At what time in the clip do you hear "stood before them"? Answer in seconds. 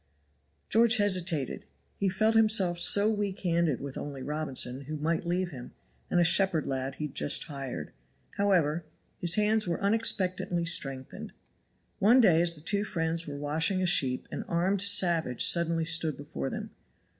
15.85-16.71